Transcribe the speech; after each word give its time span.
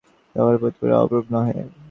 তাঁহার 0.35 0.55
অভিপ্রায় 0.59 0.97
এরূপ 1.03 1.25
নহে। 1.33 1.59